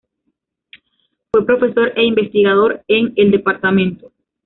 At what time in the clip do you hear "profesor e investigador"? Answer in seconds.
1.45-2.81